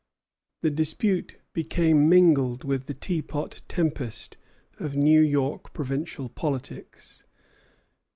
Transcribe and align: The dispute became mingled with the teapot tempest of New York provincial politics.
The 0.61 0.71
dispute 0.71 1.35
became 1.53 2.09
mingled 2.09 2.63
with 2.63 2.87
the 2.87 2.95
teapot 2.95 3.61
tempest 3.67 4.35
of 4.79 4.95
New 4.95 5.21
York 5.21 5.73
provincial 5.73 6.27
politics. 6.27 7.23